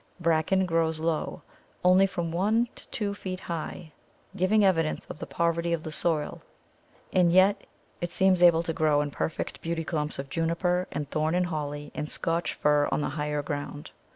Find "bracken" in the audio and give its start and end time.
0.19-0.65